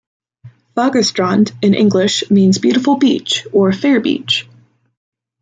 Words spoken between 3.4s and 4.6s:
or "fair beach".